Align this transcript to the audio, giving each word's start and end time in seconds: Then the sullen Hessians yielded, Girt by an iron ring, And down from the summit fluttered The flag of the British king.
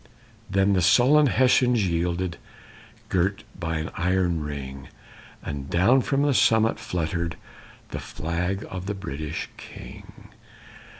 Then 0.49 0.73
the 0.73 0.81
sullen 0.81 1.27
Hessians 1.27 1.87
yielded, 1.87 2.37
Girt 3.09 3.43
by 3.59 3.77
an 3.77 3.91
iron 3.95 4.39
ring, 4.41 4.87
And 5.43 5.69
down 5.69 6.01
from 6.01 6.23
the 6.23 6.33
summit 6.33 6.79
fluttered 6.79 7.37
The 7.89 7.99
flag 7.99 8.65
of 8.67 8.87
the 8.87 8.95
British 8.95 9.47
king. 9.57 10.29